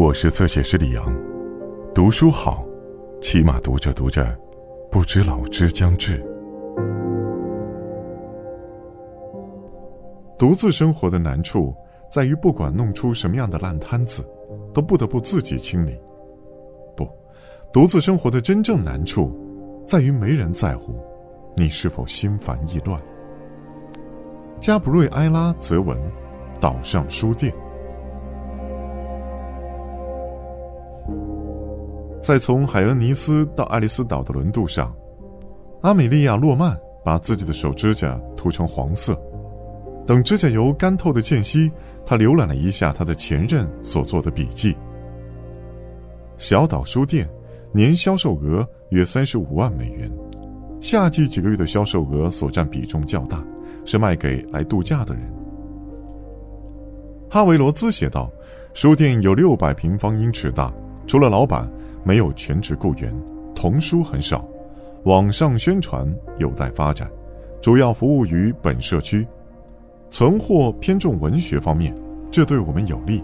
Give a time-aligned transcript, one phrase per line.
[0.00, 1.14] 我是侧写师李阳，
[1.94, 2.64] 读书好，
[3.20, 4.34] 起码读着读着，
[4.90, 6.24] 不知老之将至。
[10.38, 11.74] 独自生活的难处
[12.10, 14.26] 在于，不管弄出什么样的烂摊子，
[14.72, 16.00] 都不得不自己清理。
[16.96, 17.06] 不，
[17.70, 19.30] 独自生活的真正难处，
[19.86, 20.98] 在于没人在乎
[21.54, 22.98] 你是否心烦意乱。
[24.62, 25.94] 加布瑞埃拉泽文，
[26.58, 27.52] 岛上书店。
[32.20, 34.94] 在从海恩尼斯到爱丽丝岛的轮渡上，
[35.82, 39.18] 阿米莉亚·洛曼把自己的手指甲涂成黄色。
[40.06, 41.70] 等指甲油干透的间隙，
[42.04, 44.76] 他浏览了一下他的前任所做的笔记。
[46.36, 47.28] 小岛书店
[47.72, 50.10] 年销售额约三十五万美元，
[50.80, 53.44] 夏季几个月的销售额所占比重较大，
[53.84, 55.22] 是卖给来度假的人。
[57.30, 58.28] 哈维罗兹写道
[58.74, 60.72] ：“书店有六百平方英尺大，
[61.10, 61.68] 除了老板。”
[62.02, 63.14] 没有全职雇员，
[63.54, 64.42] 童书很少，
[65.04, 67.10] 网上宣传有待发展，
[67.60, 69.28] 主要服务于本社区，
[70.10, 71.94] 存货偏重文学方面，
[72.30, 73.22] 这对我们有利。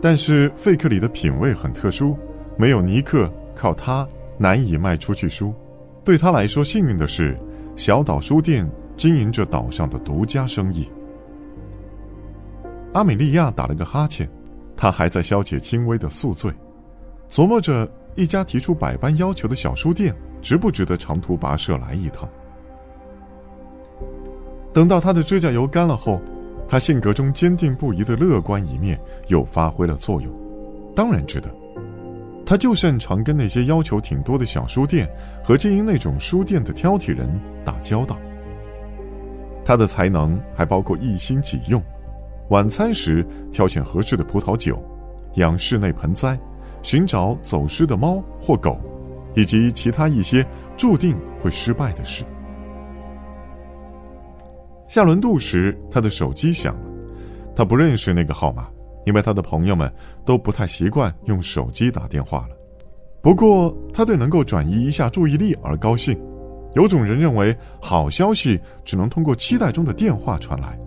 [0.00, 2.16] 但是费克里的品味很特殊，
[2.56, 5.54] 没有尼克，靠他难以卖出去书。
[6.02, 7.36] 对他来说，幸运的是，
[7.76, 10.88] 小岛书店经营着岛上的独家生意。
[12.94, 14.26] 阿美利亚打了个哈欠，
[14.74, 16.50] 他还在消解轻微的宿醉。
[17.30, 22.28] 琢磨着一家提出百般要求的小书店值不值得长途跋涉来一趟。
[24.72, 26.20] 等到他的指甲油干了后，
[26.68, 30.32] 他性格中坚定不移的乐观一面又发挥了作用。
[30.94, 31.48] 当然值得，
[32.44, 35.08] 他就擅长跟那些要求挺多的小书店
[35.44, 37.28] 和经营那种书店的挑剔人
[37.64, 38.18] 打交道。
[39.64, 41.82] 他的才能还包括一心几用：
[42.48, 44.82] 晚餐时挑选合适的葡萄酒，
[45.34, 46.38] 养室内盆栽。
[46.82, 48.78] 寻找走失的猫或狗，
[49.34, 52.24] 以及其他一些注定会失败的事。
[54.88, 56.90] 下轮渡时，他的手机响了，
[57.54, 58.68] 他不认识那个号码，
[59.04, 59.92] 因为他的朋友们
[60.24, 62.56] 都不太习惯用手机打电话了。
[63.20, 66.18] 不过，他对能够转移一下注意力而高兴。
[66.74, 70.78] 有种人认为，好消息只能通过期待中的电话传来，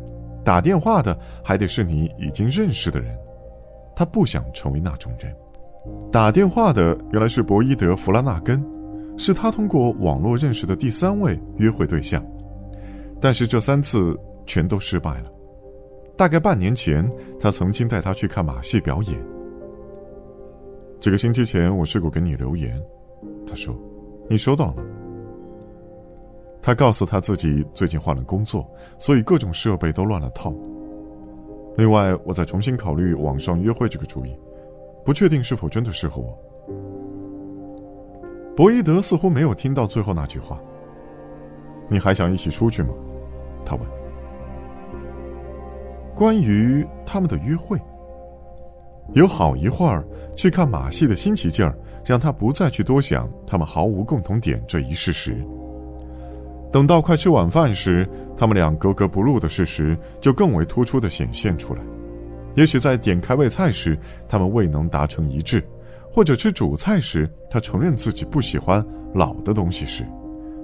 [0.44, 3.16] 打电话的还得是你已经认识的人。
[3.96, 5.36] 他不想成为那种人。
[6.12, 8.64] 打电话的原来是博伊德·弗拉纳根，
[9.18, 12.26] 是他通过网络认识的第三位约会对象，
[13.20, 15.32] 但是这三次全都失败了。
[16.16, 17.10] 大概半年前，
[17.40, 19.20] 他曾经带他去看马戏表演。
[21.00, 22.80] 几个星期前，我试过给你留言，
[23.48, 23.76] 他说
[24.30, 24.84] ：“你收到了？”
[26.62, 28.64] 他告诉他自己最近换了工作，
[29.00, 30.54] 所以各种设备都乱了套。
[31.76, 34.38] 另外，我再重新考虑网上约会这个主意。
[35.04, 36.38] 不确定是否真的适合我。
[38.56, 40.62] 博伊德似乎没有听到最后那句话。
[41.90, 42.90] 你还想一起出去吗？
[43.66, 43.86] 他问。
[46.16, 47.80] 关于他们的约会，
[49.14, 51.76] 有好一会儿去看马戏的新奇劲儿，
[52.06, 55.44] 让他不再去多想他们毫无共同点这一事实。
[56.72, 58.08] 等到快吃晚饭时，
[58.38, 61.82] 他们俩格格不入的事实就更为突出的显现出来。
[62.56, 63.98] 也许在点开胃菜时，
[64.28, 65.60] 他们未能达成一致；
[66.12, 70.04] 或者吃主菜时，他承认自己不喜欢老的东西时，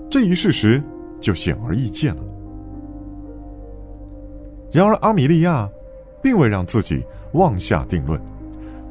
[0.10, 0.84] 这一事实
[1.22, 2.24] 就显而易见了。
[4.72, 5.70] 然而，阿米莉亚
[6.22, 8.20] 并未让自己妄下定论，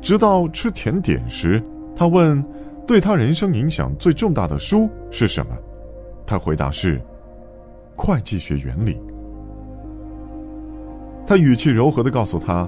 [0.00, 1.62] 直到吃甜点时，
[1.94, 2.42] 他问
[2.88, 5.54] ：“对他人生影响最重大的书是什么？”
[6.26, 6.98] 他回答是
[7.94, 8.98] ：“会计学原理。”
[11.26, 12.66] 他语气柔和的告诉他。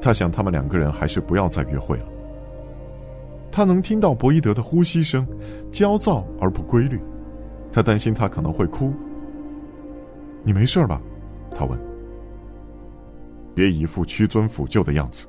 [0.00, 2.04] 他想，他们两个人还是不要再约会了。
[3.50, 5.26] 他能听到博伊德的呼吸声，
[5.72, 7.00] 焦躁而不规律。
[7.72, 8.92] 他担心他可能会哭。
[10.42, 11.00] 你没事吧？
[11.54, 11.78] 他问。
[13.54, 15.26] 别一副屈尊俯就的样子。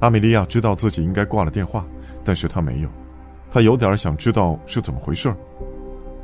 [0.00, 1.84] 阿米莉亚知道自己应该挂了电话，
[2.22, 2.88] 但是他没有。
[3.50, 5.34] 他有点想知道是怎么回事。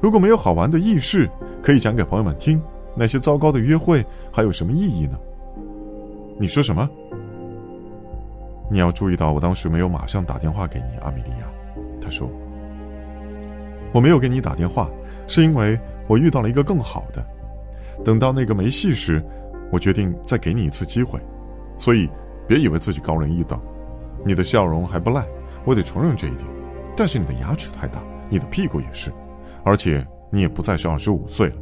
[0.00, 1.28] 如果没有好玩的轶事
[1.62, 2.62] 可以讲给朋友们听，
[2.94, 5.18] 那些糟糕的约会还有什么意义呢？
[6.36, 6.88] 你说什么？
[8.70, 11.46] 你要注意到，我当时没有马上打电话给你，阿米莉亚。
[12.00, 12.28] 他说
[13.94, 14.90] ：“我没有给你打电话，
[15.28, 15.78] 是因为
[16.08, 17.24] 我遇到了一个更好的。
[18.04, 19.22] 等到那个没戏时，
[19.70, 21.20] 我决定再给你一次机会。
[21.78, 22.08] 所以，
[22.48, 23.60] 别以为自己高人一等。
[24.24, 25.24] 你的笑容还不赖，
[25.64, 26.44] 我得承认这一点。
[26.96, 29.12] 但是你的牙齿太大，你的屁股也是，
[29.62, 31.56] 而且你也不再是二十五岁了。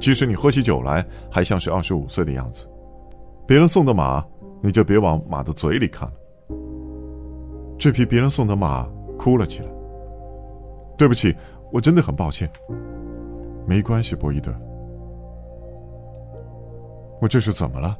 [0.00, 2.68] 即使你喝起酒来，还像是二十五岁的样子。”
[3.48, 4.22] 别人送的马，
[4.60, 6.14] 你就别往马的嘴里看了。
[7.78, 8.86] 这匹别人送的马
[9.18, 9.72] 哭了起来。
[10.98, 11.34] 对不起，
[11.72, 12.46] 我真的很抱歉。
[13.66, 14.52] 没关系，博伊德。
[17.22, 17.96] 我这是怎么了？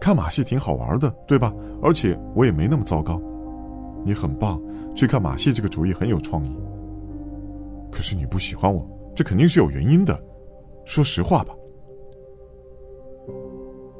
[0.00, 1.52] 看马戏挺好玩的，对吧？
[1.82, 3.20] 而且我也没那么糟糕。
[4.02, 4.58] 你很棒，
[4.94, 6.56] 去看马戏这个主意很有创意。
[7.92, 10.18] 可是你不喜欢我，这肯定是有原因的。
[10.86, 11.54] 说实话吧。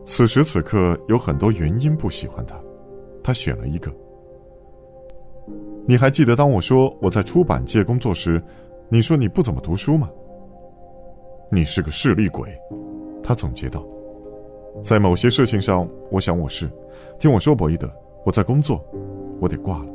[0.07, 2.55] 此时此刻有很多原因不喜欢他，
[3.25, 3.93] 他选了一个。
[5.85, 8.41] 你还记得当我说我在出版界工作时，
[8.89, 10.09] 你说你不怎么读书吗？
[11.51, 12.49] 你是个势利鬼，
[13.21, 13.85] 他总结道。
[14.81, 16.71] 在某些事情上，我想我是。
[17.19, 17.91] 听我说，博伊德，
[18.25, 18.85] 我在工作，
[19.41, 19.87] 我得挂了。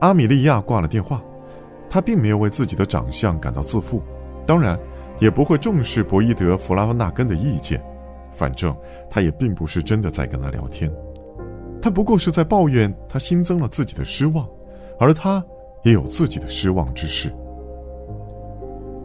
[0.00, 1.22] 阿米莉亚挂了电话，
[1.90, 4.00] 她并没有为自己的长相感到自负，
[4.46, 4.78] 当然，
[5.18, 7.82] 也不会重视博伊德·弗拉纳根的意见。
[8.36, 8.76] 反正
[9.08, 10.92] 他也并不是真的在跟他聊天。
[11.80, 14.46] 他不过是在抱怨他新增了自己的失望，
[14.98, 15.42] 而他
[15.82, 17.32] 也有自己的失望之事。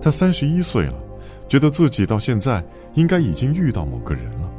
[0.01, 0.95] 他三十一岁了，
[1.48, 2.63] 觉得自己到现在
[2.95, 4.50] 应该已经遇到某个人了。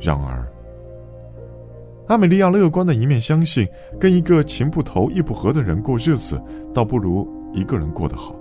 [0.00, 0.46] 然而，
[2.08, 3.68] 阿美利亚乐观的一面相信，
[4.00, 6.40] 跟一个情不投意不合的人过日子，
[6.74, 8.34] 倒不如一个人过得好。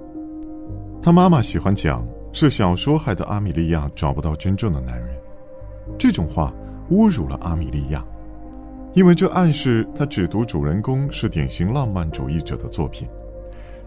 [1.01, 5.14] 他妈妈喜欢讲，是小说害得阿米莉亚找不到真正的男人。
[5.97, 6.53] 这种话
[6.91, 8.05] 侮辱了阿米莉亚。
[8.93, 13.07] 因为这暗示他只读主人公是典型浪漫主义者的作品，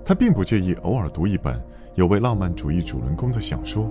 [0.04, 1.58] 他并不介意偶尔读一本
[1.94, 3.90] 有位浪漫主义主人公的小说，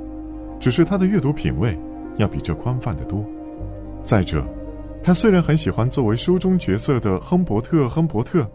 [0.60, 1.76] 只是他的阅读品味
[2.18, 3.26] 要比这宽泛得多。
[4.04, 4.46] 再者，
[5.02, 8.48] 他虽然很喜欢作为书中角色的亨伯特·亨伯特，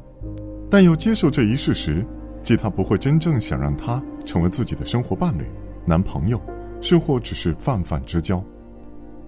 [0.70, 2.06] 但又接受这一事实，
[2.43, 5.44] 即他不会真正想让他成为自己的生活伴侣、
[5.84, 6.40] 男朋友，
[6.81, 8.43] 甚或只是泛泛之交。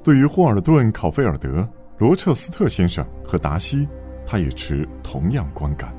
[0.05, 1.69] 对于霍尔顿·考菲尔德。
[1.99, 3.89] 罗彻斯特先生和达西，
[4.27, 5.95] 他也持同样观感。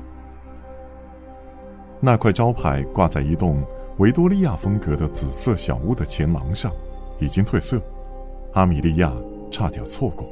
[2.00, 3.64] 那块招牌挂在一栋
[3.96, 6.70] 维多利亚风格的紫色小屋的前廊上，
[7.18, 7.80] 已经褪色。
[8.52, 9.10] 阿米莉亚
[9.50, 10.28] 差点错过。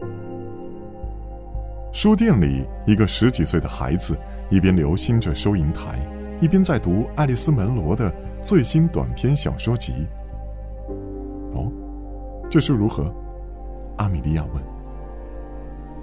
[1.95, 4.15] 书店里，一个十几岁的孩子
[4.51, 5.99] 一边留心着收银台，
[6.43, 10.07] 一边在读爱丽丝·门罗的最新短篇小说集。
[11.55, 11.73] 哦，
[12.51, 13.11] 这书如何？
[13.97, 14.63] 阿米莉亚问。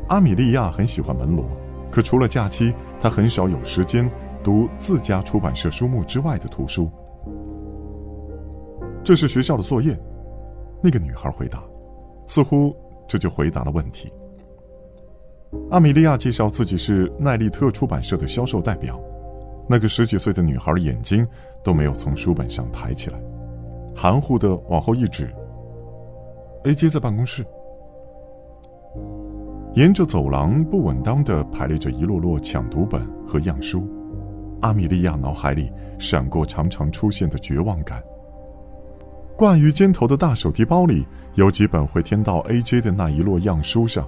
[0.09, 1.45] 阿米莉亚很喜欢门罗，
[1.89, 4.09] 可除了假期，她很少有时间
[4.43, 6.89] 读自家出版社书目之外的图书。
[9.03, 9.97] 这是学校的作业，
[10.81, 11.63] 那个女孩回答，
[12.27, 12.75] 似乎
[13.07, 14.11] 这就回答了问题。
[15.69, 18.99] 阿米莉亚介绍自己是奈利特出版社的销售代表，
[19.67, 21.25] 那个十几岁的女孩眼睛
[21.63, 23.19] 都没有从书本上抬起来，
[23.95, 25.33] 含糊的往后一指
[26.65, 27.45] ：“A 街在办公室。”
[29.75, 33.88] 沿着走廊不稳当地排列着一摞摞抢读本和样书，
[34.59, 38.03] 阿米莉亚脑海里闪过常常出现的绝望感。
[39.38, 42.81] 挂于肩头的大手提包里有几本会添到 A.J.
[42.81, 44.06] 的那一摞样书上，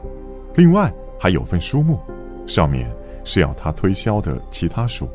[0.55, 1.97] 另外还有份书目，
[2.45, 2.93] 上面
[3.23, 5.07] 是要他推销的其他书。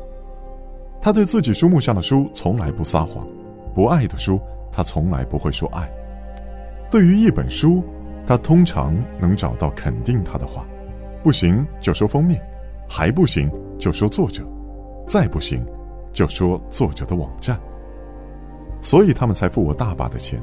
[0.99, 3.23] 他对自己书目上的书从来不撒谎，
[3.75, 4.41] 不爱的书
[4.71, 5.87] 他从来不会说爱。
[6.89, 7.83] 对于一本书。
[8.29, 10.63] 他通常能找到肯定他的话，
[11.23, 12.39] 不行就说封面，
[12.87, 14.43] 还不行就说作者，
[15.07, 15.65] 再不行
[16.13, 17.59] 就说作者的网站。
[18.83, 20.39] 所以他们才付我大把的钱。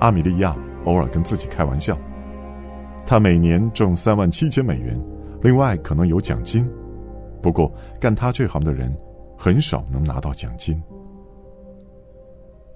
[0.00, 1.96] 阿米莉亚偶尔跟自己开玩笑，
[3.06, 5.00] 他每年挣三万七千美元，
[5.40, 6.70] 另外可能有奖金。
[7.40, 8.94] 不过干他这行的人
[9.34, 10.78] 很少能拿到奖金。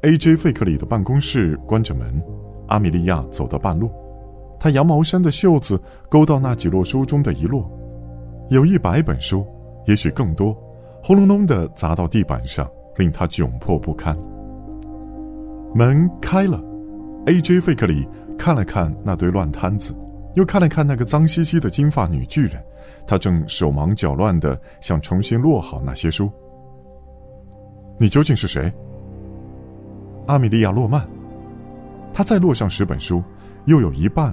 [0.00, 0.36] A.J.
[0.36, 2.18] 费克里的办公室关着门，
[2.68, 3.90] 阿米莉亚走到半路。
[4.62, 5.76] 他羊毛衫的袖子
[6.09, 7.69] 勾到那几摞书中的一摞，
[8.49, 9.45] 有一百本书，
[9.88, 10.57] 也许更多，
[11.02, 14.16] 轰隆隆的砸到地板上，令他窘迫不堪。
[15.75, 16.62] 门开了
[17.26, 17.61] ，A.J.
[17.61, 18.07] 费克里
[18.38, 19.92] 看了看那堆乱摊子，
[20.37, 22.62] 又看了看那个脏兮兮的金发女巨人，
[23.04, 26.31] 他正手忙脚乱的想重新摞好那些书。
[27.99, 28.73] 你究竟是谁？
[30.28, 31.04] 阿米莉亚·洛曼。
[32.12, 33.21] 他再摞上十本书，
[33.64, 34.33] 又有一半。